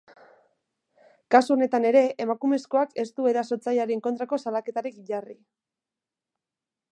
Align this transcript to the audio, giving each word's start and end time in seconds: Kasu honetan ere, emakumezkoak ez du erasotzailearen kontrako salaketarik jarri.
Kasu 1.35 1.53
honetan 1.55 1.85
ere, 1.89 2.01
emakumezkoak 2.25 2.97
ez 3.03 3.05
du 3.19 3.29
erasotzailearen 3.33 4.01
kontrako 4.09 4.41
salaketarik 4.47 4.99
jarri. 5.13 5.37